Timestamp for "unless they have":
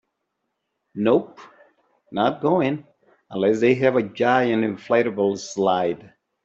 3.29-3.97